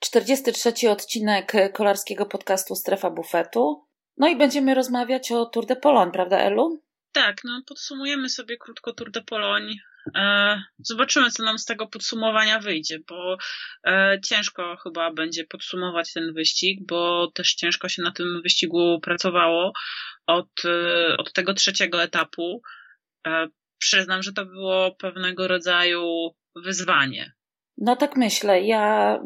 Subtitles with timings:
[0.00, 3.86] 43 odcinek kolarskiego podcastu Strefa Bufetu.
[4.16, 6.82] No i będziemy rozmawiać o Tour de Pologne, prawda Elu?
[7.12, 9.74] Tak, no podsumujemy sobie krótko Tour de Pologne.
[10.16, 13.36] E, zobaczymy, co nam z tego podsumowania wyjdzie, bo
[13.86, 19.72] e, ciężko chyba będzie podsumować ten wyścig, bo też ciężko się na tym wyścigu pracowało
[20.26, 22.62] od, e, od tego trzeciego etapu.
[23.78, 27.32] Przyznam, że to było pewnego rodzaju wyzwanie.
[27.78, 28.62] No tak myślę.
[28.62, 29.18] Ja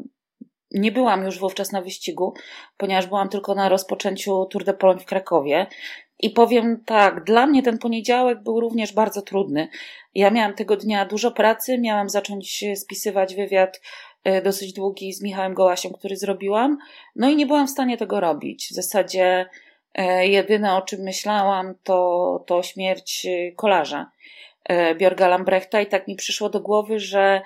[0.75, 2.35] nie byłam już wówczas na wyścigu,
[2.77, 5.67] ponieważ byłam tylko na rozpoczęciu Tour de Pologne w Krakowie.
[6.21, 9.68] I powiem tak, dla mnie ten poniedziałek był również bardzo trudny.
[10.15, 13.81] Ja miałam tego dnia dużo pracy, miałam zacząć spisywać wywiad
[14.25, 16.79] e, dosyć długi z Michałem Gołasiem, który zrobiłam,
[17.17, 18.68] no i nie byłam w stanie tego robić.
[18.68, 19.46] W zasadzie
[19.95, 24.11] e, jedyne o czym myślałam to, to śmierć e, kolarza.
[24.99, 27.43] Bjorga Lambrechta i tak mi przyszło do głowy, że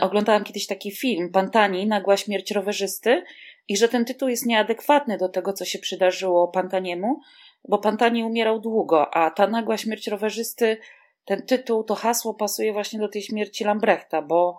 [0.00, 3.24] oglądałam kiedyś taki film Pantani, Nagła śmierć rowerzysty
[3.68, 7.20] i że ten tytuł jest nieadekwatny do tego, co się przydarzyło Pantaniemu,
[7.68, 10.76] bo Pantani umierał długo, a ta nagła śmierć rowerzysty,
[11.24, 14.58] ten tytuł, to hasło pasuje właśnie do tej śmierci Lambrechta, bo,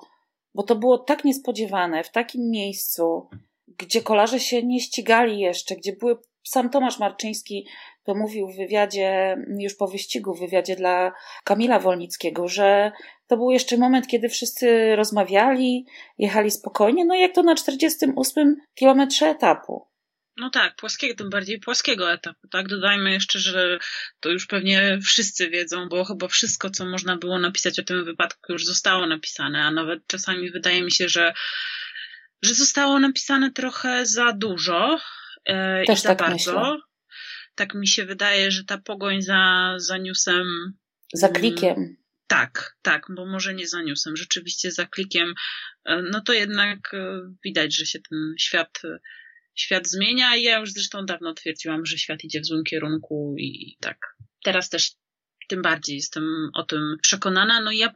[0.56, 3.28] bo to było tak niespodziewane, w takim miejscu,
[3.78, 7.68] gdzie kolarze się nie ścigali jeszcze, gdzie były sam Tomasz Marczyński
[8.04, 11.12] to mówił w wywiadzie, już po wyścigu, w wywiadzie dla
[11.44, 12.92] Kamila Wolnickiego, że
[13.28, 15.86] to był jeszcze moment, kiedy wszyscy rozmawiali,
[16.18, 19.88] jechali spokojnie, no jak to na 48 kilometrze etapu.
[20.38, 22.68] No tak, płaskiego, tym bardziej płaskiego etapu, tak?
[22.68, 23.80] Dodajmy jeszcze, że
[24.20, 28.54] to już pewnie wszyscy wiedzą, bo chyba wszystko, co można było napisać o tym wypadku,
[28.54, 31.34] już zostało napisane, a nawet czasami wydaje mi się, że,
[32.42, 35.00] że zostało napisane trochę za dużo
[35.46, 36.60] e, Też i za tak bardzo.
[36.60, 36.78] Myślę.
[37.56, 40.74] Tak mi się wydaje, że ta pogoń za, za newsem.
[41.14, 41.98] Za mm, klikiem.
[42.28, 45.34] tak, tak, bo może nie za newsem, rzeczywiście za klikiem,
[45.86, 48.82] e, no to jednak e, widać, że się ten świat
[49.56, 53.78] świat zmienia i ja już zresztą dawno twierdziłam, że świat idzie w złym kierunku i
[53.80, 53.98] tak.
[54.44, 54.92] Teraz też
[55.50, 57.62] tym bardziej jestem o tym przekonana.
[57.62, 57.94] No ja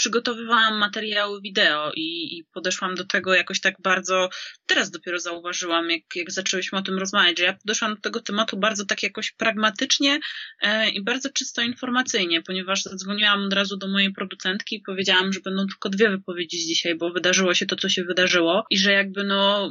[0.00, 4.28] przygotowywałam materiały wideo i, i, podeszłam do tego jakoś tak bardzo,
[4.66, 8.56] teraz dopiero zauważyłam, jak, jak zaczęłyśmy o tym rozmawiać, że ja podeszłam do tego tematu
[8.56, 10.20] bardzo tak jakoś pragmatycznie
[10.62, 15.40] e, i bardzo czysto informacyjnie, ponieważ zadzwoniłam od razu do mojej producentki i powiedziałam, że
[15.40, 19.24] będą tylko dwie wypowiedzi dzisiaj, bo wydarzyło się to, co się wydarzyło i że jakby
[19.24, 19.70] no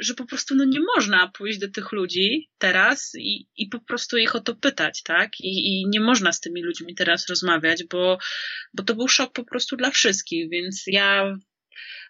[0.00, 4.16] że po prostu no nie można pójść do tych ludzi teraz i, i po prostu
[4.16, 5.40] ich o to pytać, tak?
[5.40, 8.18] I, I nie można z tymi ludźmi teraz rozmawiać, bo,
[8.74, 11.36] bo to był szok po prostu dla wszystkich, więc ja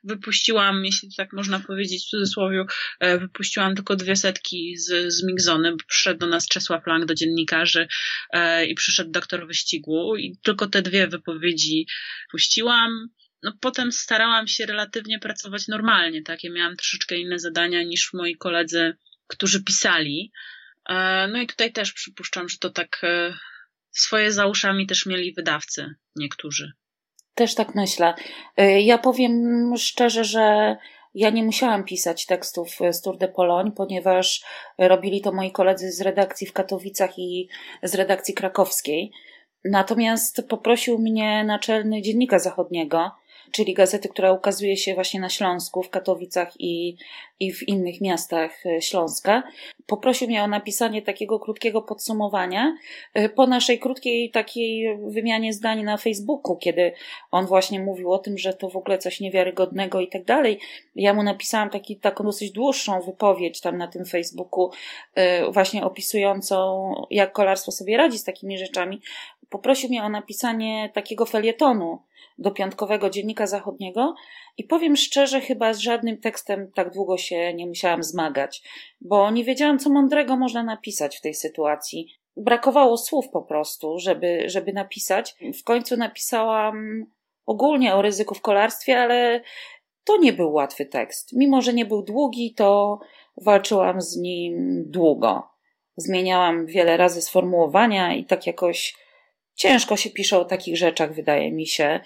[0.04, 2.64] wypuściłam, jeśli tak można powiedzieć w cudzysłowie,
[3.00, 7.14] e, wypuściłam tylko dwie setki z, z Migzony, bo przyszedł do nas Czesław Lang, do
[7.14, 7.88] dziennikarzy
[8.32, 11.86] e, i przyszedł doktor wyścigu i tylko te dwie wypowiedzi
[12.30, 13.08] puściłam
[13.42, 16.44] no potem starałam się relatywnie pracować normalnie, tak?
[16.44, 20.32] Ja miałam troszeczkę inne zadania niż moi koledzy, którzy pisali.
[20.88, 23.34] E, no i tutaj też przypuszczam, że to tak e,
[23.90, 26.72] swoje za uszami też mieli wydawcy niektórzy.
[27.34, 28.14] Też tak myślę.
[28.56, 30.76] E, ja powiem szczerze, że
[31.14, 34.44] ja nie musiałam pisać tekstów z Tour de Pologne, ponieważ
[34.78, 37.48] robili to moi koledzy z redakcji w Katowicach i
[37.82, 39.12] z redakcji krakowskiej.
[39.64, 43.10] Natomiast poprosił mnie naczelny dziennika zachodniego,
[43.50, 46.96] czyli gazety, która ukazuje się właśnie na Śląsku, w Katowicach i,
[47.40, 49.42] i w innych miastach e, Śląska.
[49.86, 52.76] Poprosił mnie o napisanie takiego krótkiego podsumowania
[53.14, 56.92] e, po naszej krótkiej takiej wymianie zdań na Facebooku, kiedy
[57.30, 60.58] on właśnie mówił o tym, że to w ogóle coś niewiarygodnego i tak dalej.
[60.96, 64.70] Ja mu napisałam taki, taką dosyć dłuższą wypowiedź tam na tym Facebooku,
[65.14, 69.00] e, właśnie opisującą, jak kolarstwo sobie radzi z takimi rzeczami.
[69.50, 72.02] Poprosił mnie o napisanie takiego felietonu,
[72.38, 74.14] do piątkowego dziennika zachodniego
[74.56, 78.62] i powiem szczerze, chyba z żadnym tekstem tak długo się nie musiałam zmagać,
[79.00, 82.08] bo nie wiedziałam, co mądrego można napisać w tej sytuacji.
[82.36, 85.36] Brakowało słów po prostu, żeby, żeby napisać.
[85.60, 87.06] W końcu napisałam
[87.46, 89.40] ogólnie o ryzyku w kolarstwie, ale
[90.04, 91.32] to nie był łatwy tekst.
[91.32, 92.98] Mimo, że nie był długi, to
[93.36, 95.48] walczyłam z nim długo.
[95.96, 98.96] Zmieniałam wiele razy sformułowania i tak jakoś
[99.58, 102.00] ciężko się pisze o takich rzeczach, wydaje mi się.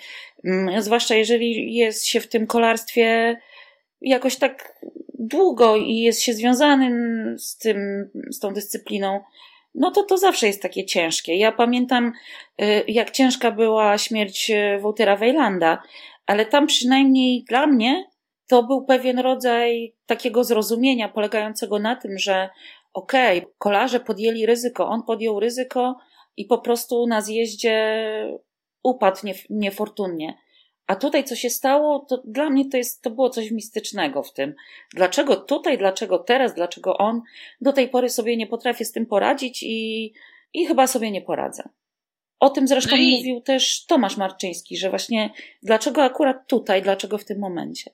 [0.45, 3.37] Mm, zwłaszcza jeżeli jest się w tym kolarstwie
[4.01, 4.83] jakoś tak
[5.15, 6.95] długo i jest się związanym
[7.39, 9.21] z tym, z tą dyscypliną,
[9.75, 11.37] no to to zawsze jest takie ciężkie.
[11.37, 12.13] Ja pamiętam,
[12.63, 15.83] y, jak ciężka była śmierć y, Woutera Wejlanda,
[16.27, 18.05] ale tam przynajmniej dla mnie
[18.49, 22.51] to był pewien rodzaj takiego zrozumienia polegającego na tym, że
[22.93, 25.97] okej, okay, kolarze podjęli ryzyko, on podjął ryzyko,
[26.37, 28.07] i po prostu na zjeździe
[28.83, 29.21] upadł
[29.51, 30.39] niefortunnie.
[30.87, 34.33] A tutaj, co się stało, to dla mnie to, jest, to było coś mistycznego w
[34.33, 34.55] tym.
[34.95, 37.23] Dlaczego tutaj, dlaczego teraz, dlaczego on?
[37.61, 40.13] Do tej pory sobie nie potrafię z tym poradzić i,
[40.55, 41.69] i chyba sobie nie poradzę.
[42.41, 43.17] O tym zresztą no i...
[43.17, 45.31] mówił też Tomasz Marczyński, że właśnie
[45.63, 47.91] dlaczego akurat tutaj, dlaczego w tym momencie.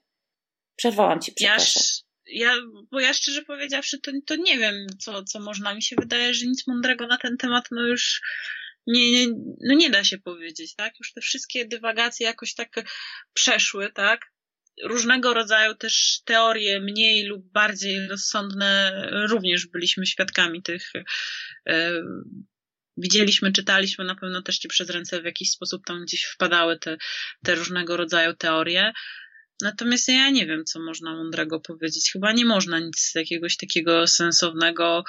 [0.76, 2.07] Przerwałam ci, przepraszam.
[2.28, 2.56] Ja,
[2.90, 5.74] bo ja szczerze powiedziawszy, to, to nie wiem, co, co można.
[5.74, 8.20] Mi się wydaje, że nic mądrego na ten temat, no już
[8.86, 10.92] nie, nie, no nie da się powiedzieć, tak?
[11.00, 12.68] Już te wszystkie dywagacje jakoś tak
[13.34, 14.20] przeszły, tak?
[14.84, 18.92] Różnego rodzaju też teorie, mniej lub bardziej rozsądne,
[19.28, 20.92] również byliśmy świadkami tych.
[21.68, 21.92] E,
[22.96, 26.96] widzieliśmy, czytaliśmy, na pewno też ci przez ręce w jakiś sposób tam gdzieś wpadały te,
[27.44, 28.92] te różnego rodzaju teorie.
[29.62, 32.10] Natomiast ja nie wiem, co można mądrego powiedzieć.
[32.12, 35.04] Chyba nie można nic jakiegoś takiego sensownego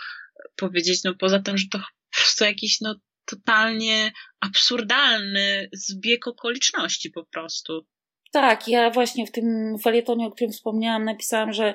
[0.55, 7.25] powiedzieć, no poza tym, że to po prostu jakiś no totalnie absurdalny zbieg okoliczności po
[7.25, 7.85] prostu.
[8.31, 11.73] Tak, ja właśnie w tym felietonie, o którym wspomniałam, napisałam, że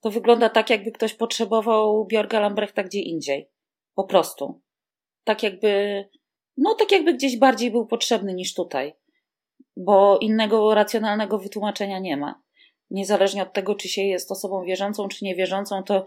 [0.00, 3.48] to wygląda tak, jakby ktoś potrzebował Bjorga Lambrechta gdzie indziej.
[3.94, 4.62] Po prostu.
[5.24, 6.04] Tak jakby,
[6.56, 8.94] no tak jakby gdzieś bardziej był potrzebny niż tutaj.
[9.76, 12.42] Bo innego racjonalnego wytłumaczenia nie ma.
[12.90, 16.04] Niezależnie od tego, czy się jest osobą wierzącą, czy niewierzącą, to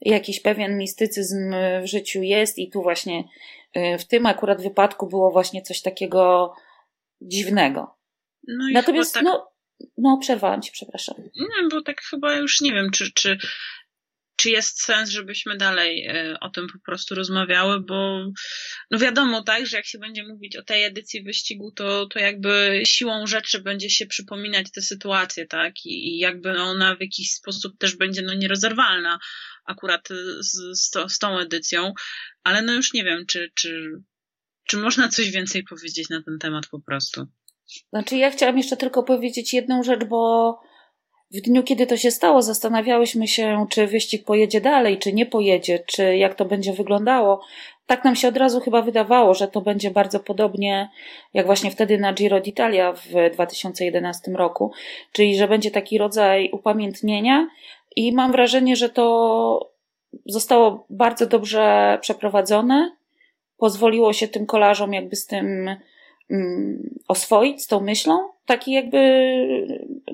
[0.00, 3.24] jakiś pewien mistycyzm w życiu jest i tu właśnie
[3.76, 6.54] y, w tym akurat wypadku było właśnie coś takiego
[7.20, 7.96] dziwnego.
[8.48, 9.22] No Natomiast, tak...
[9.22, 9.50] no,
[9.98, 11.14] no, przerwałam ci, przepraszam.
[11.18, 13.38] Nie, bo tak chyba już nie wiem, czy, czy,
[14.40, 18.26] czy jest sens, żebyśmy dalej e, o tym po prostu rozmawiały, bo
[18.90, 22.82] no wiadomo, tak, że jak się będzie mówić o tej edycji wyścigu, to, to jakby
[22.84, 27.78] siłą rzeczy będzie się przypominać te sytuacje, tak, i, i jakby ona w jakiś sposób
[27.78, 29.18] też będzie no nierozerwalna
[29.64, 30.08] akurat
[30.38, 31.92] z, z, to, z tą edycją,
[32.44, 33.90] ale no już nie wiem, czy, czy,
[34.68, 37.26] czy można coś więcej powiedzieć na ten temat po prostu.
[37.92, 40.60] Znaczy, ja chciałam jeszcze tylko powiedzieć jedną rzecz, bo
[41.30, 45.78] w dniu, kiedy to się stało, zastanawiałyśmy się, czy wyścig pojedzie dalej, czy nie pojedzie,
[45.86, 47.44] czy jak to będzie wyglądało.
[47.86, 50.88] Tak nam się od razu chyba wydawało, że to będzie bardzo podobnie
[51.34, 54.72] jak właśnie wtedy na Giro d'Italia w 2011 roku,
[55.12, 57.48] czyli że będzie taki rodzaj upamiętnienia,
[57.96, 59.70] i mam wrażenie, że to
[60.26, 62.96] zostało bardzo dobrze przeprowadzone.
[63.56, 65.76] Pozwoliło się tym kolarzom jakby z tym
[67.08, 68.18] oswoić, z tą myślą.
[68.46, 68.98] Taki jakby,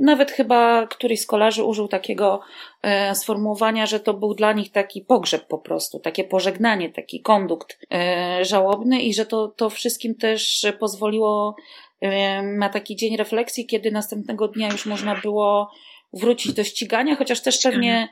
[0.01, 2.41] nawet chyba któryś z kolarzy użył takiego
[2.83, 7.79] e, sformułowania, że to był dla nich taki pogrzeb po prostu, takie pożegnanie, taki kondukt
[7.93, 11.57] e, żałobny i że to, to wszystkim też pozwoliło
[12.01, 15.71] e, na taki dzień refleksji, kiedy następnego dnia już można było
[16.13, 18.09] wrócić do ścigania, chociaż też pewnie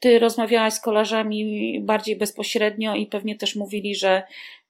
[0.00, 4.22] ty rozmawiałaś z kolarzami bardziej bezpośrednio i pewnie też mówili, że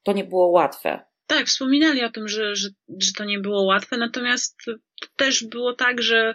[0.03, 1.10] to nie było łatwe.
[1.31, 2.69] Tak, wspominali o tym, że, że,
[2.99, 4.57] że to nie było łatwe, natomiast
[5.15, 6.33] też było tak, że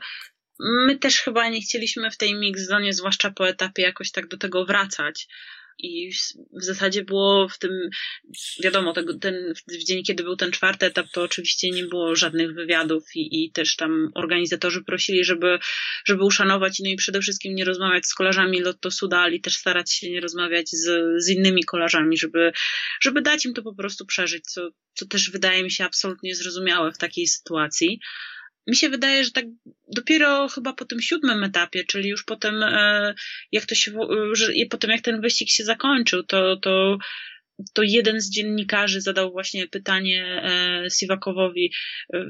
[0.59, 4.37] my też chyba nie chcieliśmy w tej mix zone, zwłaszcza po etapie, jakoś tak do
[4.37, 5.29] tego wracać
[5.79, 6.13] i
[6.53, 7.71] w zasadzie było w tym,
[8.63, 12.55] wiadomo, tego, ten, w dzień, kiedy był ten czwarty etap, to oczywiście nie było żadnych
[12.55, 15.59] wywiadów i, i też tam organizatorzy prosili, żeby,
[16.05, 16.81] żeby uszanować.
[16.81, 20.69] No i przede wszystkim nie rozmawiać z kolarzami Lotto Sudali, też starać się nie rozmawiać
[20.71, 20.89] z,
[21.25, 22.53] z innymi kolarzami, żeby,
[23.01, 26.93] żeby dać im to po prostu przeżyć, co, co też wydaje mi się absolutnie zrozumiałe
[26.93, 28.01] w takiej sytuacji
[28.67, 29.45] mi się wydaje, że tak
[29.89, 33.15] dopiero chyba po tym siódmym etapie, czyli już potem, e,
[33.53, 33.93] jak to się,
[34.33, 36.99] że potem jak ten wyścig się zakończył, to, to,
[37.75, 41.73] to jeden z dziennikarzy zadał właśnie pytanie e, Siwakowowi,
[42.15, 42.25] e,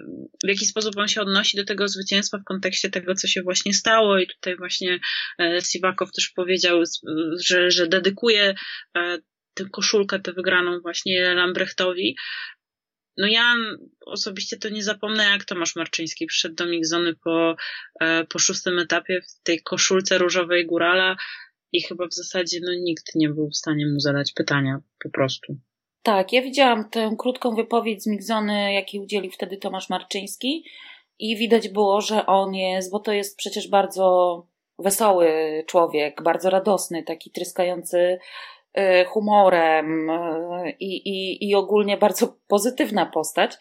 [0.44, 3.74] w jaki sposób on się odnosi do tego zwycięstwa w kontekście tego, co się właśnie
[3.74, 4.18] stało.
[4.18, 4.98] I tutaj właśnie
[5.62, 6.82] Siwakow też powiedział,
[7.46, 8.54] że, że dedykuje
[9.54, 12.16] tę koszulkę, tę wygraną właśnie Lambrechtowi,
[13.18, 13.54] no ja
[14.06, 17.56] osobiście to nie zapomnę, jak Tomasz Marczyński przyszedł do Migzony po,
[18.00, 21.16] e, po szóstym etapie w tej koszulce różowej górala
[21.72, 25.56] i chyba w zasadzie no, nikt nie był w stanie mu zadać pytania po prostu.
[26.02, 30.64] Tak, ja widziałam tę krótką wypowiedź z Migzony, jakiej udzielił wtedy Tomasz Marczyński
[31.18, 34.46] i widać było, że on jest, bo to jest przecież bardzo
[34.78, 35.28] wesoły
[35.66, 38.18] człowiek, bardzo radosny, taki tryskający
[39.08, 43.56] humorem y, i, i, i ogólnie bardzo pozytywna postać.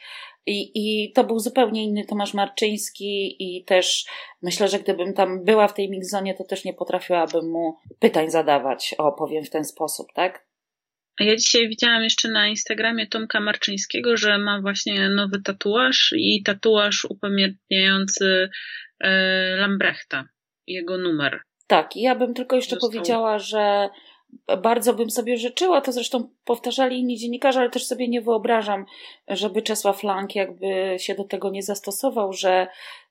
[0.48, 4.05] I, I to był zupełnie inny Tomasz Marczyński i też
[4.41, 8.95] myślę, że gdybym tam była w tej mixzonie, to też nie potrafiłabym mu pytań zadawać,
[8.98, 10.45] o powiem w ten sposób, tak?
[11.19, 17.05] Ja dzisiaj widziałam jeszcze na Instagramie Tomka Marczyńskiego, że ma właśnie nowy tatuaż i tatuaż
[17.05, 18.50] upamiętniający
[19.00, 20.25] e, Lambrechta,
[20.67, 21.41] jego numer.
[21.67, 22.89] Tak, i ja bym tylko jeszcze Został...
[22.89, 23.89] powiedziała, że
[24.63, 28.85] bardzo bym sobie życzyła, to zresztą powtarzali inni dziennikarze, ale też sobie nie wyobrażam,
[29.27, 32.67] żeby Czesław Lang jakby się do tego nie zastosował, że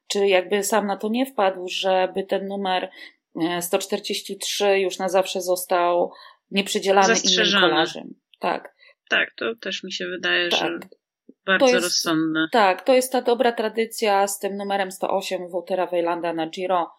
[0.09, 2.91] czy jakby sam na to nie wpadł, żeby ten numer
[3.61, 6.13] 143 e, już na zawsze został
[6.51, 8.15] nieprzydzielany innym kolarzom.
[8.41, 8.75] Tak.
[9.09, 10.61] Tak, to też mi się wydaje, tak.
[10.61, 10.79] że
[11.47, 12.49] bardzo jest, rozsądne.
[12.53, 16.95] Tak, to jest ta dobra tradycja z tym numerem 108 Woutera Weylanda na Giro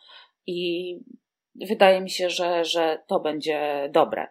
[0.47, 0.91] i
[1.67, 4.27] wydaje mi się, że, że to będzie dobre.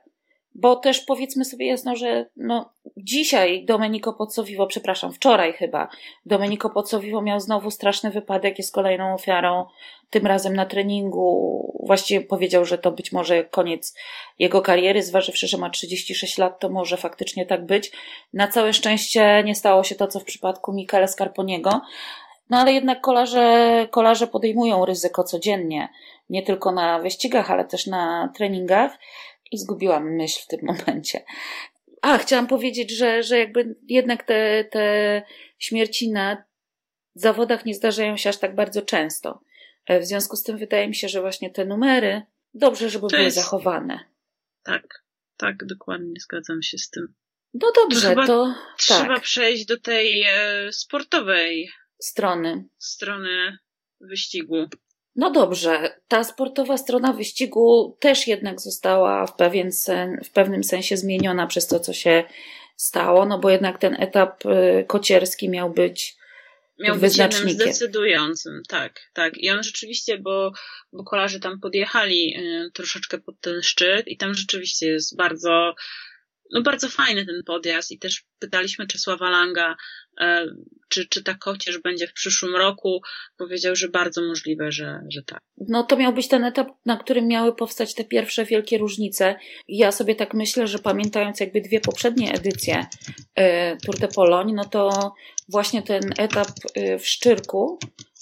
[0.55, 5.89] Bo też powiedzmy sobie jasno, że no, dzisiaj Domenico Pozzovivo, przepraszam, wczoraj chyba,
[6.27, 9.67] Domenico Pozzovivo miał znowu straszny wypadek, jest kolejną ofiarą,
[10.11, 11.83] tym razem na treningu.
[11.87, 13.95] Właściwie powiedział, że to być może koniec
[14.39, 17.93] jego kariery, zważywszy, że ma 36 lat, to może faktycznie tak być.
[18.33, 21.81] Na całe szczęście nie stało się to, co w przypadku Michele Scarponiego,
[22.51, 25.89] no ale jednak kolarze, kolarze podejmują ryzyko codziennie,
[26.31, 28.99] nie tylko na wyścigach, ale też na treningach
[29.51, 31.25] i zgubiłam myśl w tym momencie.
[32.03, 35.23] A, chciałam powiedzieć, że, że jakby jednak te, te
[35.59, 36.45] śmierci na
[37.15, 39.41] zawodach nie zdarzają się aż tak bardzo często.
[39.87, 42.23] E, w związku z tym wydaje mi się, że właśnie te numery
[42.55, 43.37] dobrze, żeby to były jest...
[43.37, 44.01] zachowane.
[44.63, 45.05] Tak,
[45.37, 47.15] tak, dokładnie zgadzam się z tym.
[47.55, 48.27] No dobrze, to.
[48.27, 49.23] to trzeba tak.
[49.23, 51.71] przejść do tej e, sportowej
[52.01, 52.65] strony.
[52.79, 53.59] Strony
[54.01, 54.69] wyścigu.
[55.17, 60.97] No dobrze, ta sportowa strona wyścigu też jednak została w, pewien sen, w pewnym sensie
[60.97, 62.25] zmieniona przez to, co się
[62.77, 66.17] stało, no bo jednak ten etap y, kocierski miał być
[66.79, 69.39] miał być jednym zdecydującym, tak, tak.
[69.39, 70.53] I on rzeczywiście, bo,
[70.93, 75.75] bo kolarze tam podjechali y, troszeczkę pod ten szczyt i tam rzeczywiście jest bardzo
[76.53, 79.77] no bardzo fajny ten podjazd i też pytaliśmy Czesława Langa,
[80.21, 80.47] e,
[80.89, 83.01] czy, czy ta kocierz będzie w przyszłym roku.
[83.37, 85.41] Powiedział, że bardzo możliwe, że, że tak.
[85.69, 89.37] No to miał być ten etap, na którym miały powstać te pierwsze wielkie różnice.
[89.69, 92.87] Ja sobie tak myślę, że pamiętając jakby dwie poprzednie edycje
[93.35, 95.15] e, Tour de Pologne, no to
[95.49, 97.79] właśnie ten etap e, w Szczyrku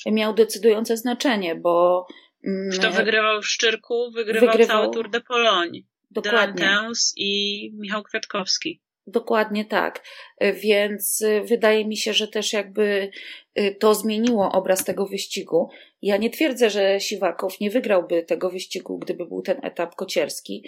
[0.07, 2.07] miał decydujące znaczenie, bo
[2.45, 5.81] mm, kto wygrywał w Szczyrku, wygrywał, wygrywał cały Tour de Pologne.
[6.13, 6.65] Dokładnie.
[6.65, 8.81] Delantens i Michał Kwiatkowski.
[9.07, 10.05] Dokładnie tak.
[10.41, 13.11] Więc wydaje mi się, że też jakby
[13.59, 15.71] y, to zmieniło obraz tego wyścigu.
[16.03, 20.65] Ja nie twierdzę, że Siwakow nie wygrałby tego wyścigu, gdyby był ten etap kocierski.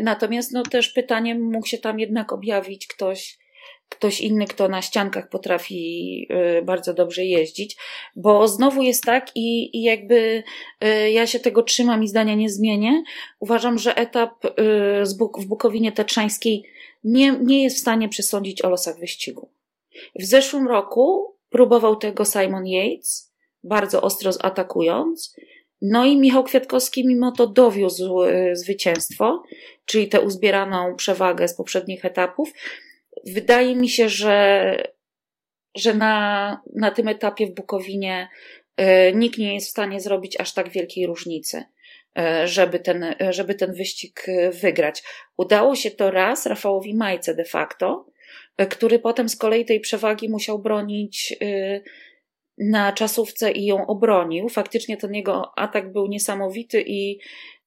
[0.00, 3.38] Natomiast no też pytaniem mógł się tam jednak objawić ktoś,
[3.88, 6.26] ktoś inny, kto na ściankach potrafi
[6.58, 7.76] y, bardzo dobrze jeździć,
[8.16, 10.42] bo znowu jest tak i, i jakby
[10.84, 13.02] y, ja się tego trzymam i zdania nie zmienię.
[13.40, 14.50] Uważam, że etap y,
[15.38, 16.64] w Bukowinie Tatrzańskiej
[17.04, 19.50] nie, nie jest w stanie przesądzić o losach wyścigu.
[20.18, 25.36] W zeszłym roku próbował tego Simon Yates, bardzo ostro atakując,
[25.82, 28.18] no i Michał Kwiatkowski mimo to dowiózł
[28.52, 29.42] zwycięstwo,
[29.84, 32.52] czyli tę uzbieraną przewagę z poprzednich etapów,
[33.26, 34.74] wydaje mi się, że,
[35.76, 38.28] że na, na tym etapie w Bukowinie
[38.80, 38.84] y,
[39.14, 41.64] nikt nie jest w stanie zrobić aż tak wielkiej różnicy,
[42.18, 44.26] y, żeby ten, żeby ten wyścig
[44.62, 45.02] wygrać.
[45.36, 48.06] Udało się to raz Rafałowi Majce de facto,
[48.70, 51.36] który potem z kolei tej przewagi musiał bronić
[52.58, 54.48] na czasówce i ją obronił.
[54.48, 57.18] Faktycznie ten jego atak był niesamowity i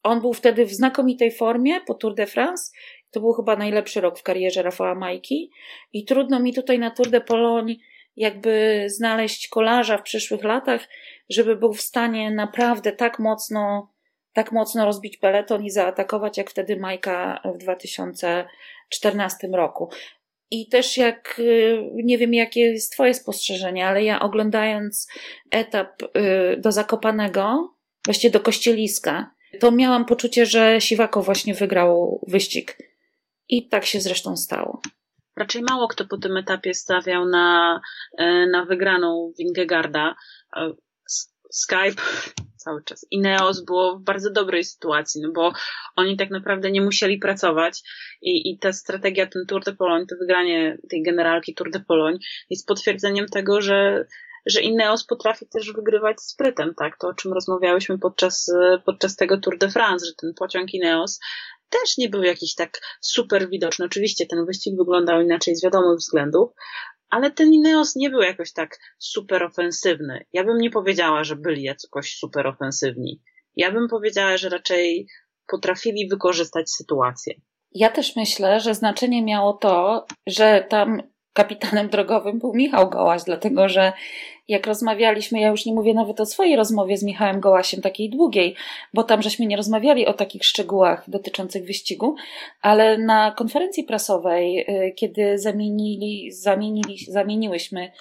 [0.04, 2.72] on był wtedy w znakomitej formie po Tour de France
[3.12, 5.52] to był chyba najlepszy rok w karierze Rafała Majki
[5.94, 7.76] i trudno mi tutaj na Tour de Pologne
[8.16, 10.88] jakby znaleźć kolarza w przyszłych latach,
[11.30, 13.92] żeby był w stanie naprawdę tak mocno,
[14.34, 19.90] tak mocno rozbić peleton i zaatakować jak wtedy Majka w 2014 roku.
[20.52, 25.08] I też jak, y, nie wiem jakie jest Twoje spostrzeżenie, ale ja oglądając
[25.52, 26.08] etap y,
[26.58, 27.74] do Zakopanego,
[28.06, 32.78] właściwie do Kościeliska, to miałam poczucie, że Siwako właśnie wygrał wyścig
[33.52, 34.82] i tak się zresztą stało.
[35.38, 37.82] Raczej mało kto po tym etapie stawiał na,
[38.18, 40.16] e, na wygraną Wingegarda.
[40.58, 40.74] E,
[41.52, 42.02] Skype
[42.64, 43.06] cały czas.
[43.12, 45.54] I Neos było w bardzo dobrej sytuacji, no bo
[45.96, 47.82] oni tak naprawdę nie musieli pracować
[48.22, 52.20] i, i ta strategia, ten Tour de Pologne, to wygranie tej generalki Tour de Pologne
[52.50, 54.06] jest potwierdzeniem tego, że
[54.46, 56.98] że Ineos potrafi też wygrywać sprytem, tak?
[56.98, 58.52] To, o czym rozmawiałyśmy podczas,
[58.86, 61.20] podczas tego Tour de France, że ten pociąg Ineos
[61.72, 63.86] też nie był jakiś tak super widoczny.
[63.86, 66.50] Oczywiście ten wyścig wyglądał inaczej z wiadomych względów,
[67.10, 70.26] ale ten Ineos nie był jakoś tak super ofensywny.
[70.34, 73.22] Ja bym nie powiedziała, że byli jakoś super ofensywni.
[73.56, 75.08] Ja bym powiedziała, że raczej
[75.48, 77.34] potrafili wykorzystać sytuację.
[77.72, 81.02] Ja też myślę, że znaczenie miało to, że tam
[81.34, 83.94] kapitanem drogowym był Michał Gołaś, dlatego że
[84.48, 88.56] jak rozmawialiśmy, ja już nie mówię nawet o swojej rozmowie z Michałem Gołasiem, takiej długiej,
[88.94, 92.16] bo tam żeśmy nie rozmawiali o takich szczegółach dotyczących wyścigu,
[92.62, 97.92] ale na konferencji prasowej, y, kiedy zamienili, zamienili, zamieniłyśmy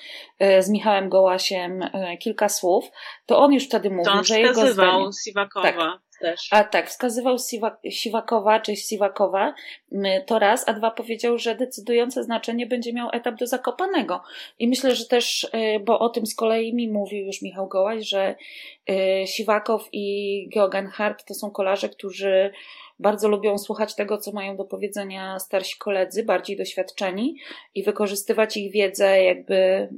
[0.42, 2.90] y, z Michałem Gołasiem y, kilka słów,
[3.26, 5.04] to on już wtedy mówił, to on że jego zdanie...
[5.24, 5.72] Siwakowa.
[5.72, 6.48] Tak też.
[6.50, 7.36] A tak, wskazywał
[7.90, 9.54] Siwakowa czy Siwakowa,
[10.26, 14.22] to raz, a dwa powiedział, że decydujące znaczenie będzie miał etap do Zakopanego.
[14.58, 18.08] I myślę, że też, y, bo o tym z kolei mi mówił już Michał Gołaś,
[18.08, 18.34] że
[18.90, 22.50] y, Siwakow i Georgan Hart to są kolarze, którzy
[23.00, 27.36] bardzo lubią słuchać tego, co mają do powiedzenia starsi koledzy, bardziej doświadczeni
[27.74, 29.88] i wykorzystywać ich wiedzę jakby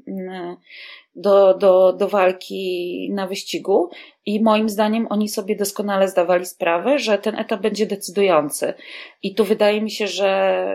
[1.14, 3.90] do, do, do walki na wyścigu.
[4.26, 8.75] I moim zdaniem oni sobie doskonale zdawali sprawę, że ten etap będzie decydujący.
[9.23, 10.66] I tu wydaje mi się, że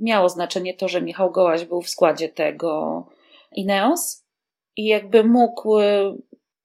[0.00, 3.06] miało znaczenie to, że Michał Gołaś był w składzie tego
[3.52, 4.26] Ineos
[4.76, 5.78] i jakby mógł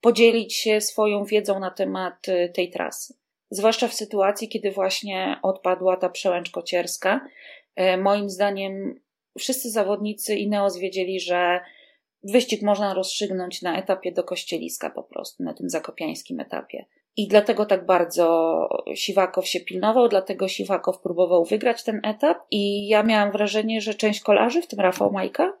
[0.00, 3.22] podzielić się swoją wiedzą na temat tej trasy
[3.52, 7.28] zwłaszcza w sytuacji, kiedy właśnie odpadła ta przełęcz kocierska.
[7.76, 9.00] E, moim zdaniem
[9.38, 11.60] wszyscy zawodnicy Ineos wiedzieli, że
[12.24, 16.86] wyścig można rozstrzygnąć na etapie do Kościeliska po prostu, na tym zakopiańskim etapie.
[17.16, 23.02] I dlatego tak bardzo Siwakow się pilnował, dlatego Siwakow próbował wygrać ten etap i ja
[23.02, 25.52] miałam wrażenie, że część kolarzy, w tym Rafał Majka,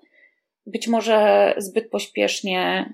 [0.66, 2.92] być może zbyt pośpiesznie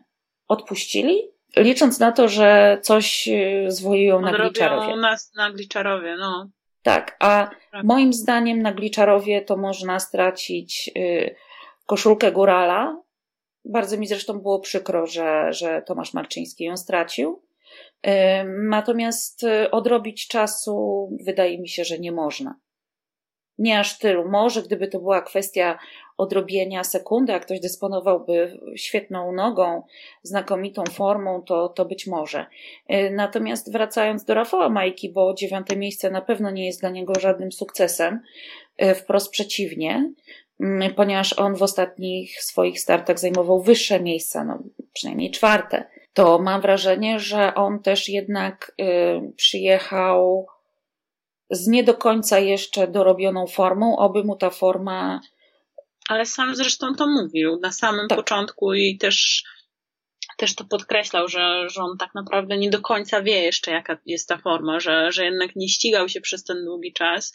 [0.49, 4.97] odpuścili licząc na to, że coś y, zwojują na Gliczarowie.
[4.97, 6.49] nas na Gliczarowie, no.
[6.83, 7.85] Tak, a tak.
[7.85, 11.35] moim zdaniem na Gliczarowie to można stracić y,
[11.87, 13.03] koszulkę Górala.
[13.69, 17.43] Bardzo mi zresztą było przykro, że, że Tomasz Marczyński ją stracił.
[18.07, 18.11] Y,
[18.71, 22.61] natomiast odrobić czasu wydaje mi się, że nie można.
[23.59, 24.29] Nie aż tylu.
[24.29, 25.79] Może gdyby to była kwestia
[26.17, 29.83] odrobienia sekundy, jak ktoś dysponowałby świetną nogą,
[30.23, 32.47] znakomitą formą, to, to być może.
[32.93, 37.13] Y, natomiast wracając do Rafała Majki, bo dziewiąte miejsce na pewno nie jest dla niego
[37.21, 38.21] żadnym sukcesem,
[38.83, 40.13] y, wprost przeciwnie,
[40.97, 44.59] ponieważ on w ostatnich swoich startach zajmował wyższe miejsca, no
[44.93, 50.47] przynajmniej czwarte, to mam wrażenie, że on też jednak y, przyjechał
[51.51, 55.21] z nie do końca jeszcze dorobioną formą, oby mu ta forma
[56.09, 58.19] ale sam zresztą to mówił na samym tak.
[58.19, 59.45] początku i też,
[60.37, 64.29] też to podkreślał, że, że on tak naprawdę nie do końca wie jeszcze, jaka jest
[64.29, 67.33] ta forma, że, że jednak nie ścigał się przez ten długi czas,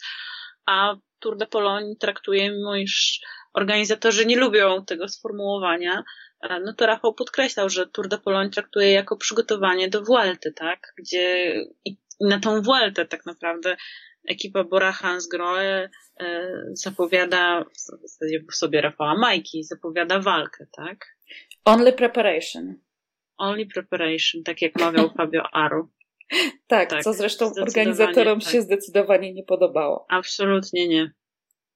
[0.66, 3.20] a Tour de Pologne traktuje, mimo iż
[3.54, 6.04] organizatorzy nie lubią tego sformułowania,
[6.42, 10.92] e, no to Rafał podkreślał, że Tour de Pologne traktuje jako przygotowanie do Vuelty, tak?
[10.98, 13.76] Gdzie i na tą Vueltę tak naprawdę
[14.28, 21.06] ekipa Bora Hansgrohe e, zapowiada, w zasadzie sobie Rafała Majki, zapowiada walkę, tak?
[21.64, 22.74] Only preparation.
[23.38, 25.90] Only preparation, tak jak mawiał Fabio Aru.
[26.66, 28.52] Tak, tak, co zresztą organizatorom tak.
[28.52, 30.06] się zdecydowanie nie podobało.
[30.08, 31.10] Absolutnie nie.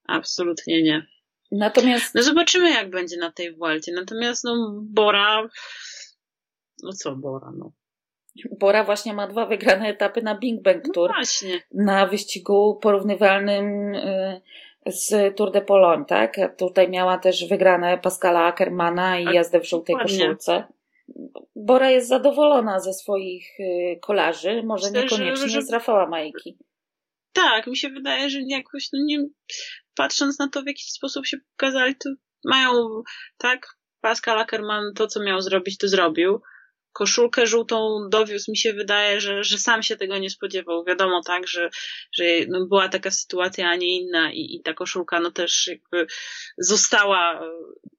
[0.05, 1.07] Absolutnie nie.
[1.53, 2.15] Natomiast.
[2.15, 3.93] No zobaczymy, jak będzie na tej Vuelcie.
[3.93, 5.49] Natomiast, no, Bora.
[6.83, 7.73] No co Bora, no.
[8.59, 11.09] Bora właśnie ma dwa wygrane etapy na Bing Bang no Tour.
[11.11, 11.63] No właśnie.
[11.75, 14.43] Na wyścigu porównywalnym y,
[14.87, 16.37] z Tour de Pologne, tak?
[16.59, 20.65] Tutaj miała też wygrane Pascala Ackermana i tak, jazdę w żółtej koszulce.
[21.57, 26.59] Bora jest zadowolona ze swoich y, kolarzy, może Myślę, niekoniecznie że, z Rafała Majki.
[27.33, 29.19] Tak, mi się wydaje, że jakoś, no nie,
[29.97, 32.11] patrząc na to, w jaki sposób się pokazali, to
[32.45, 33.03] mają,
[33.39, 33.67] tak,
[34.01, 36.41] Pascal Ackerman to, co miał zrobić, to zrobił
[36.99, 40.85] koszulkę żółtą dowiózł, mi się wydaje, że, że sam się tego nie spodziewał.
[40.85, 41.71] Wiadomo, tak, że,
[42.13, 46.07] że no była taka sytuacja, a nie inna i, i ta koszulka no też jakby
[46.59, 47.41] została,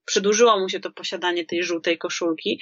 [0.04, 2.60] przedłużyło mu się to posiadanie tej żółtej koszulki,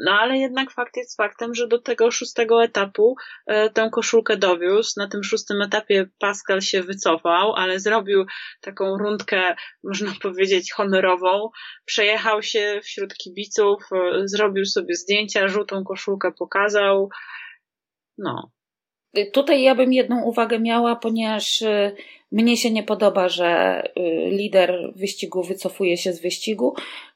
[0.00, 4.92] no ale jednak fakt jest faktem, że do tego szóstego etapu e, tę koszulkę dowiózł.
[4.96, 8.24] Na tym szóstym etapie Pascal się wycofał, ale zrobił
[8.60, 11.50] taką rundkę, można powiedzieć, honorową.
[11.84, 17.08] Przejechał się wśród kibiców, e, zrobił sobie zdjęcia, żółtą koszulkę pokazał.
[18.18, 18.50] No.
[19.32, 21.92] Tutaj ja bym jedną uwagę miała, ponieważ e,
[22.32, 23.82] mnie się nie podoba, że
[24.30, 26.74] lider wyścigu wycofuje się z wyścigu.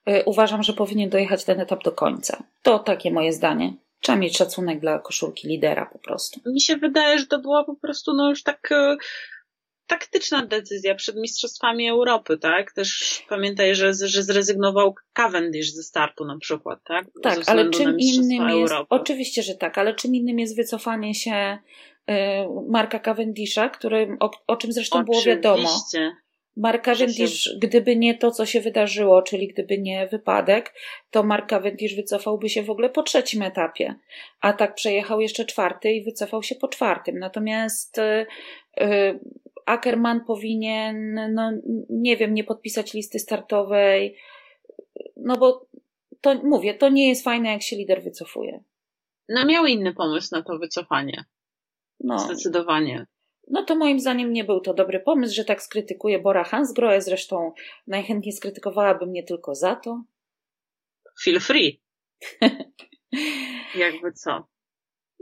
[0.08, 2.42] Y, uważam, że powinien dojechać ten etap do końca.
[2.62, 3.72] To takie moje zdanie.
[4.00, 6.40] Trzeba mieć szacunek dla koszulki lidera po prostu.
[6.46, 8.96] Mi się wydaje, że to była po prostu no już tak y,
[9.86, 12.72] taktyczna decyzja przed Mistrzostwami Europy, tak?
[12.72, 17.06] Też pamiętaj, że, że zrezygnował Cavendish ze startu na przykład, tak?
[17.22, 18.86] Tak, ale czym innym jest, Europy.
[18.88, 21.58] oczywiście, że tak, ale czym innym jest wycofanie się
[22.10, 22.12] y,
[22.68, 25.36] Marka Cavendisha, który, o, o czym zresztą oczywiście.
[25.36, 25.82] było wiadomo
[26.56, 30.74] Mark Cavendish, gdyby nie to, co się wydarzyło, czyli gdyby nie wypadek,
[31.10, 33.94] to Mark Cavendish wycofałby się w ogóle po trzecim etapie.
[34.40, 37.18] A tak przejechał jeszcze czwarty i wycofał się po czwartym.
[37.18, 38.00] Natomiast
[38.80, 39.20] yy,
[39.66, 41.52] Ackerman powinien, no
[41.90, 44.16] nie wiem, nie podpisać listy startowej,
[45.16, 45.66] no bo
[46.20, 48.64] to mówię, to nie jest fajne, jak się lider wycofuje.
[49.28, 51.24] No miał inny pomysł na to wycofanie.
[52.00, 52.18] No.
[52.18, 53.06] Zdecydowanie.
[53.48, 57.52] No to moim zdaniem nie był to dobry pomysł, że tak skrytykuje Bora Hansgrohe, zresztą
[57.86, 60.02] najchętniej skrytykowałabym nie tylko za to.
[61.22, 61.80] Feel free.
[63.84, 64.46] Jakby co.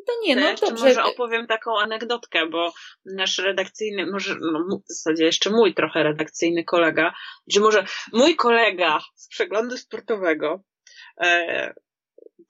[0.08, 0.84] No nie, to no jeszcze dobrze.
[0.84, 2.72] może opowiem taką anegdotkę, bo
[3.04, 7.14] nasz redakcyjny, może no, w zasadzie jeszcze mój trochę redakcyjny kolega,
[7.46, 10.62] że może mój kolega z przeglądu sportowego
[11.20, 11.74] e,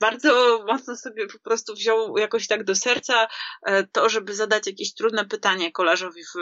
[0.01, 3.27] bardzo mocno sobie po prostu wziął jakoś tak do serca
[3.67, 6.39] e, to, żeby zadać jakieś trudne pytanie kolarzowi w,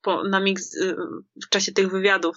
[0.00, 0.78] po, na mix,
[1.46, 2.36] w czasie tych wywiadów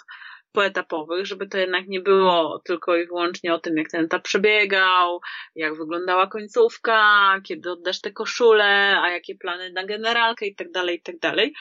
[0.51, 5.19] poetapowych, żeby to jednak nie było tylko i wyłącznie o tym, jak ten etap przebiegał,
[5.55, 10.97] jak wyglądała końcówka, kiedy oddasz te koszule, a jakie plany na generalkę i tak dalej,
[10.97, 11.53] i tak dalej.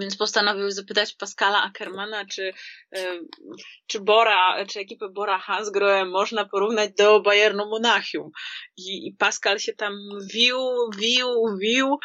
[0.00, 2.52] Więc postanowił zapytać Pascala Ackermana, czy,
[2.96, 3.18] e,
[3.86, 8.30] czy Bora, czy ekipę Bora Hansgrohe można porównać do Bayernu Monachium.
[8.76, 9.92] I, I Pascal się tam
[10.34, 10.58] wił,
[10.98, 11.98] wił, wił,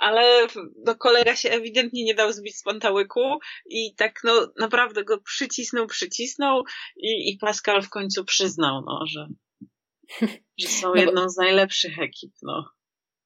[0.00, 0.46] ale
[0.86, 5.86] no, kolega się ewidentnie nie dał zbić z pantałyku i tak no naprawdę go przycisnął,
[5.86, 6.62] przycisnął
[6.96, 9.28] i, i Pascal w końcu przyznał, no, że,
[10.58, 12.70] że są no jedną z najlepszych ekip, no.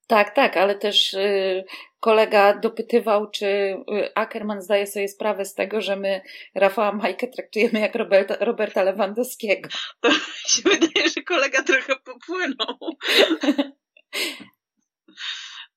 [0.07, 1.65] Tak, tak, ale też y,
[2.01, 6.21] kolega dopytywał, czy y, Ackerman zdaje sobie sprawę z tego, że my
[6.55, 9.69] Rafała Majkę traktujemy jak Roberta, Roberta Lewandowskiego.
[10.01, 10.11] To
[10.49, 12.79] się wydaje, że kolega trochę popłynął.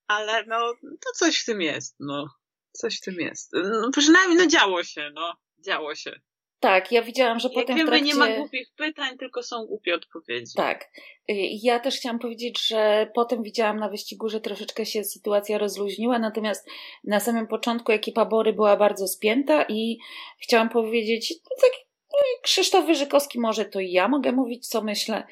[0.07, 2.27] ale no, to coś w tym jest, no.
[2.71, 3.51] Coś w tym jest.
[3.53, 5.33] No, przynajmniej, no działo się, no.
[5.65, 6.19] Działo się.
[6.59, 8.07] Tak, ja widziałam, że Jak potem wiemy, w trakcie...
[8.07, 10.53] nie ma głupich pytań, tylko są głupie odpowiedzi.
[10.55, 10.83] Tak.
[11.29, 16.19] Y, ja też chciałam powiedzieć, że potem widziałam na wyścigu, że troszeczkę się sytuacja rozluźniła,
[16.19, 16.69] natomiast
[17.03, 19.97] na samym początku ekipa Bory była bardzo spięta i
[20.41, 21.86] chciałam powiedzieć, no tak
[22.17, 25.27] no Krzysztof Wyżykowski może to i ja mogę mówić, co myślę.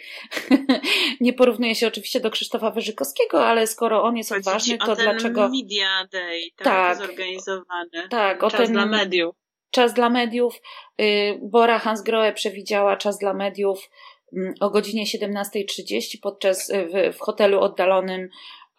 [1.21, 5.50] nie porównuję się oczywiście do Krzysztofa Wyżykowskiego, ale skoro on jest Chodzi odważny, to dlaczego...
[5.50, 8.10] Media Day, tak, tak zorganizowany.
[8.10, 8.74] Tak, o Czas ten...
[8.74, 9.36] dla mediów.
[9.71, 10.62] Czas dla mediów.
[11.02, 13.89] Y, Bora Hansgrohe przewidziała czas dla mediów
[14.34, 18.30] mm, o godzinie 17.30 podczas y, w, w hotelu oddalonym,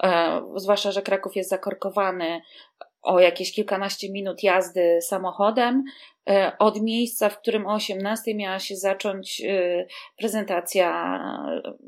[0.03, 2.40] e, zwłaszcza, że Kraków jest zakorkowany
[3.03, 5.85] o jakieś kilkanaście minut jazdy samochodem
[6.59, 9.87] od miejsca, w którym o 18 miała się zacząć e,
[10.19, 11.19] prezentacja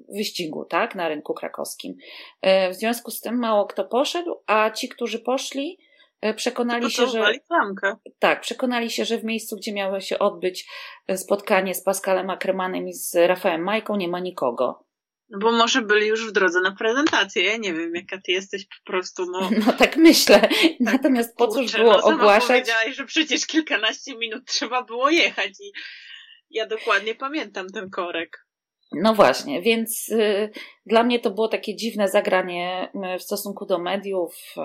[0.09, 1.95] wyścigu, tak, na rynku krakowskim.
[2.71, 5.79] W związku z tym mało kto poszedł, a ci, którzy poszli,
[6.37, 7.97] przekonali się, że klamkę.
[8.19, 10.69] tak, przekonali się, że w miejscu, gdzie miało się odbyć
[11.17, 14.88] spotkanie z Pascalem Ackermanem i z Rafałem Majką, nie ma nikogo.
[15.31, 17.45] No bo może byli już w drodze na prezentację.
[17.45, 19.51] Ja nie wiem, jaka ty jesteś po prostu, no.
[19.67, 20.41] No tak myślę.
[20.41, 22.49] Tak, Natomiast po cóż było no, ogłaszać?
[22.49, 25.73] powiedziałaś, że przecież kilkanaście minut trzeba było jechać i
[26.51, 28.47] ja dokładnie pamiętam ten korek.
[28.93, 30.51] No właśnie, więc y,
[30.87, 34.37] dla mnie to było takie dziwne zagranie y, w stosunku do mediów.
[34.57, 34.61] Y,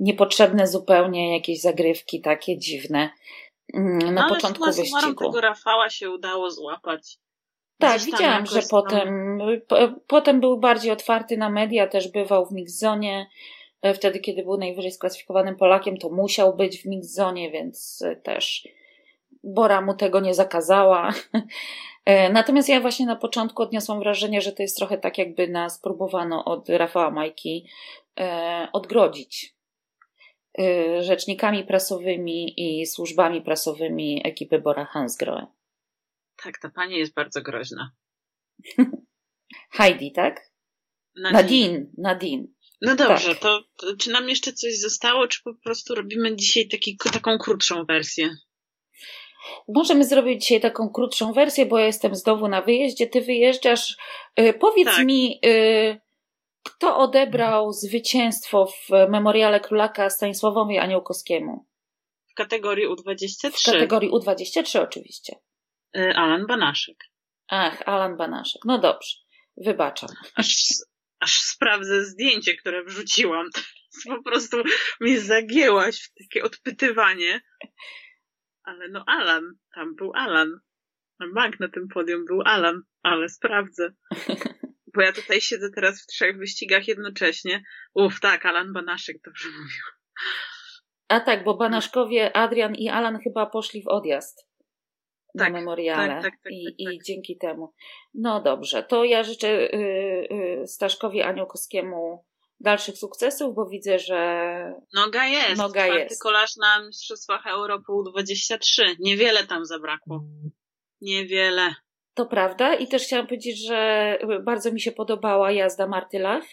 [0.00, 3.10] niepotrzebne zupełnie jakieś zagrywki takie dziwne
[3.74, 5.24] mm, na no, początku ale wyścigu.
[5.24, 7.18] tego Rafała się udało złapać.
[7.82, 13.26] Tak, widziałam, że potem, po, potem był bardziej otwarty na media, też bywał w mixzonie.
[13.82, 18.68] E, wtedy, kiedy był najwyżej sklasyfikowanym Polakiem, to musiał być w mixzonie, więc e, też
[19.44, 21.10] Bora mu tego nie zakazała.
[22.04, 25.80] E, natomiast ja właśnie na początku odniosłam wrażenie, że to jest trochę tak, jakby nas
[25.80, 27.66] próbowano od Rafała Majki
[28.72, 29.54] odgrodzić
[31.00, 35.46] rzecznikami prasowymi i służbami prasowymi ekipy Bora Hansgrohe.
[36.44, 37.92] Tak, ta pani jest bardzo groźna.
[39.78, 40.52] Heidi, tak?
[41.16, 41.32] Nadine.
[41.42, 41.86] Nadine.
[41.98, 42.46] Nadine.
[42.82, 43.38] No dobrze, tak.
[43.38, 47.84] to, to, czy nam jeszcze coś zostało, czy po prostu robimy dzisiaj taki, taką krótszą
[47.84, 48.36] wersję?
[49.68, 53.96] Możemy zrobić dzisiaj taką krótszą wersję, bo ja jestem znowu na wyjeździe, ty wyjeżdżasz.
[54.36, 55.06] Yy, powiedz tak.
[55.06, 56.00] mi, yy,
[56.62, 61.66] kto odebrał zwycięstwo w memoriale królaka Stanisławowi Aniołkowskiemu?
[62.30, 63.50] W kategorii U23.
[63.50, 65.36] W kategorii U23 oczywiście.
[65.96, 66.96] Y, Alan Banaszek.
[67.48, 68.62] Ach, Alan Banaszek.
[68.64, 69.16] No dobrze,
[69.56, 70.08] wybaczam.
[70.34, 70.56] Aż,
[71.20, 73.46] aż sprawdzę zdjęcie, które wrzuciłam.
[74.08, 74.56] Po prostu
[75.00, 77.40] mnie zagięłaś w takie odpytywanie.
[78.64, 80.60] Ale no Alan, tam był Alan.
[81.34, 83.92] Bank na tym podium był Alan, ale sprawdzę.
[84.94, 87.64] Bo ja tutaj siedzę teraz w trzech wyścigach jednocześnie.
[87.94, 89.82] Uf, tak, Alan Banaszek dobrze mówił.
[91.08, 94.51] A tak, bo Banaszkowie, Adrian i Alan chyba poszli w odjazd
[95.38, 97.04] tak, na memoriale tak, tak, tak, I, tak, i tak.
[97.06, 97.72] dzięki temu.
[98.14, 99.78] No dobrze, to ja życzę y,
[100.62, 102.24] y, Staszkowi Aniołkowskiemu
[102.60, 105.56] dalszych sukcesów, bo widzę, że noga jest.
[105.56, 106.22] Noga jest.
[106.22, 108.96] kolarz na Mistrzostwach Europy U23.
[108.98, 110.24] Niewiele tam zabrakło.
[111.00, 111.74] Niewiele.
[112.14, 116.44] To prawda i też chciałam powiedzieć, że bardzo mi się podobała jazda Marty Lach,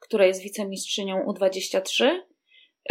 [0.00, 2.20] która jest wicemistrzynią U23,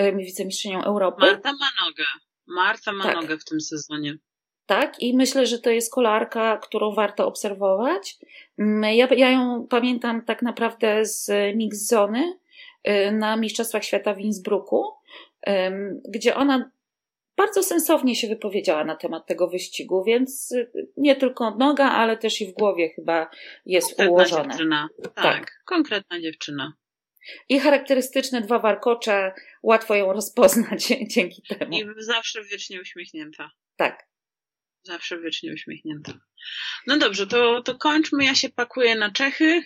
[0.01, 1.21] y, wicemistrzynią Europy.
[1.21, 2.03] Marta ma nogę.
[2.47, 3.15] Marta ma tak.
[3.15, 4.17] nogę w tym sezonie.
[4.79, 8.17] Tak, i myślę, że to jest kolarka, którą warto obserwować.
[8.59, 12.33] Mm, ja, ja ją pamiętam tak naprawdę z Mix Zony
[12.87, 14.93] y, na Mistrzostwach Świata w Innsbrucku,
[16.09, 16.71] gdzie ona
[17.37, 22.41] bardzo sensownie się wypowiedziała na temat tego wyścigu, więc y, nie tylko noga, ale też
[22.41, 23.29] i w głowie chyba
[23.65, 24.49] jest konkretna ułożone.
[24.49, 24.87] Dziewczyna.
[25.03, 26.73] Tak, tak, konkretna dziewczyna.
[27.49, 29.33] I charakterystyczne dwa warkocze,
[29.63, 31.73] łatwo ją rozpoznać dzięki temu.
[31.73, 33.51] I zawsze wiecznie uśmiechnięta.
[33.75, 34.12] Tak.
[34.83, 36.13] Zawsze wiecznie uśmiechnięta.
[36.87, 38.25] No dobrze, to, to kończmy.
[38.25, 39.63] Ja się pakuję na Czechy.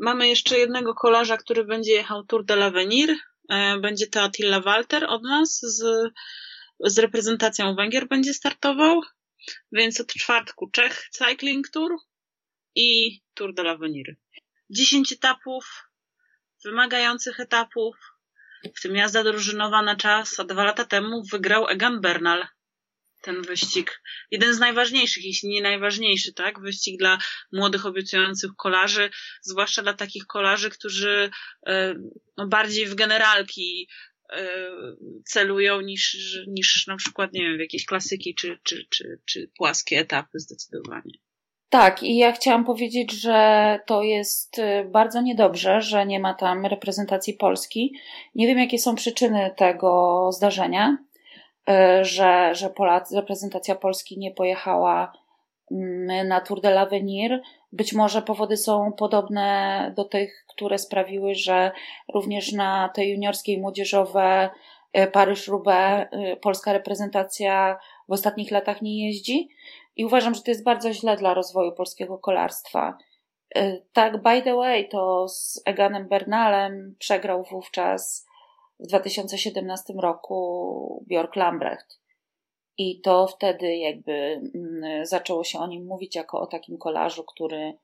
[0.00, 3.14] Mamy jeszcze jednego kolarza, który będzie jechał Tour de l'Avenir.
[3.48, 6.12] E, będzie to Attila Walter od nas z,
[6.80, 9.00] z reprezentacją Węgier będzie startował.
[9.72, 11.96] Więc od czwartku Czech Cycling Tour
[12.74, 14.14] i Tour de l'Avenir.
[14.70, 15.90] 10 etapów,
[16.64, 17.96] wymagających etapów,
[18.76, 22.46] w tym jazda drużynowa na czas, a dwa lata temu wygrał Egan Bernal
[23.22, 24.02] ten wyścig.
[24.30, 26.60] Jeden z najważniejszych, jeśli nie najważniejszy, tak?
[26.60, 27.18] Wyścig dla
[27.52, 29.10] młodych, obiecujących kolarzy,
[29.42, 31.30] zwłaszcza dla takich kolarzy, którzy
[31.66, 31.94] e,
[32.36, 33.88] no, bardziej w generalki
[34.32, 34.48] e,
[35.24, 36.16] celują niż,
[36.48, 41.12] niż na przykład, nie wiem, w jakieś klasyki czy, czy, czy, czy płaskie etapy zdecydowanie.
[41.68, 46.66] Tak, i ja chciałam powiedzieć, że to jest e, bardzo niedobrze, że nie ma tam
[46.66, 47.94] reprezentacji Polski.
[48.34, 50.98] Nie wiem, jakie są przyczyny tego zdarzenia.
[51.68, 55.12] E, że, że Polacy, reprezentacja Polski nie pojechała
[55.72, 57.40] mm, na Tour de l'Avenir.
[57.72, 61.72] Być może powody są podobne do tych, które sprawiły, że
[62.14, 64.50] również na te juniorskie i młodzieżowe
[64.92, 69.48] e, Paryż-Roubaix e, polska reprezentacja w ostatnich latach nie jeździ.
[69.96, 72.98] I uważam, że to jest bardzo źle dla rozwoju polskiego kolarstwa.
[73.92, 78.25] Tak, by the way, to z Eganem Bernalem przegrał wówczas
[78.80, 82.00] w 2017 roku Björk Lambrecht.
[82.78, 84.12] I to wtedy jakby
[84.54, 87.78] mm, zaczęło się o nim mówić jako o takim kolarzu, który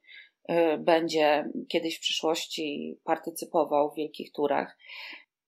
[0.51, 4.79] y, będzie kiedyś w przyszłości partycypował w wielkich turach.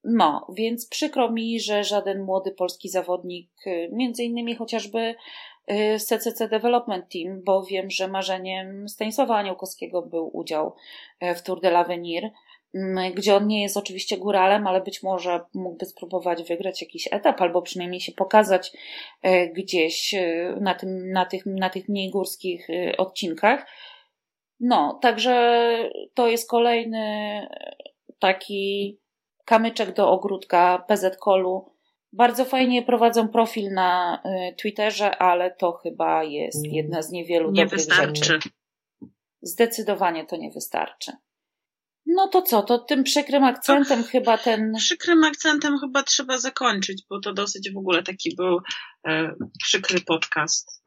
[0.03, 5.15] No, więc przykro mi, że żaden młody polski zawodnik, y, między innymi chociażby
[5.97, 10.75] z y, CCC Development Team, bo wiem, że marzeniem Stanisława Aniołkowskiego był udział
[11.35, 12.29] w Tour de l'Avenir,
[13.15, 17.61] gdzie on nie jest oczywiście góralem, ale być może mógłby spróbować wygrać jakiś etap, albo
[17.61, 18.71] przynajmniej się pokazać
[19.21, 23.67] e, gdzieś e, na, tym, na, tych, na tych mniej górskich e, odcinkach.
[24.59, 25.65] No, także
[26.13, 27.47] to jest kolejny
[28.19, 28.99] taki
[29.45, 31.71] kamyczek do ogródka PZ Kolu.
[32.13, 34.21] Bardzo fajnie prowadzą profil na
[34.57, 38.23] Twitterze, ale to chyba jest jedna z niewielu nie dobrych wystarczy.
[38.23, 38.49] rzeczy.
[39.41, 41.11] Zdecydowanie to nie wystarczy.
[42.05, 44.73] No to co, to tym przykrym akcentem to chyba ten.
[44.77, 48.59] Przykrym akcentem chyba trzeba zakończyć, bo to dosyć w ogóle taki był
[49.07, 50.83] e, przykry podcast.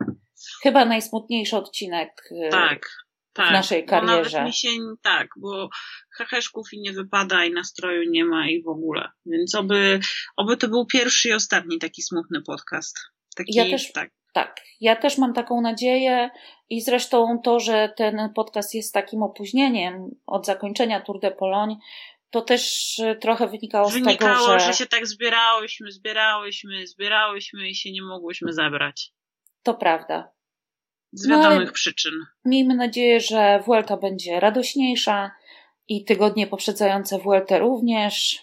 [0.63, 2.91] Chyba najsmutniejszy odcinek e, tak,
[3.33, 4.37] tak, w naszej karierze.
[4.37, 4.69] Nawet mi się,
[5.03, 5.69] tak, bo
[6.17, 9.09] heheszków i nie wypada i nastroju nie ma i w ogóle.
[9.27, 10.01] Więc oby,
[10.37, 12.99] oby to był pierwszy i ostatni taki smutny podcast.
[13.37, 14.11] Taki, ja też, tak.
[14.33, 16.31] Tak, ja też mam taką nadzieję
[16.71, 21.77] i zresztą to, że ten podcast jest takim opóźnieniem od zakończenia Tour de Pologne,
[22.31, 24.67] to też trochę wynikało, wynikało z tego, że...
[24.67, 29.13] że się tak zbierałyśmy, zbierałyśmy, zbierałyśmy i się nie mogłyśmy zabrać.
[29.63, 30.33] To prawda.
[31.13, 32.13] Z no, wiadomych no, przyczyn.
[32.45, 35.31] Miejmy nadzieję, że Vuelta będzie radośniejsza
[35.89, 38.39] i tygodnie poprzedzające Vuelta również.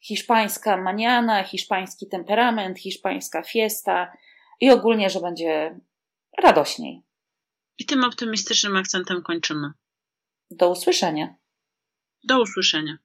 [0.00, 4.12] Hiszpańska maniana, hiszpański temperament, hiszpańska fiesta–
[4.62, 5.80] i ogólnie, że będzie
[6.38, 7.02] radośniej.
[7.78, 9.72] I tym optymistycznym akcentem kończymy.
[10.50, 11.34] Do usłyszenia.
[12.24, 12.98] Do usłyszenia.